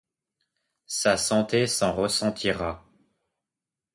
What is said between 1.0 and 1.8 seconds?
santé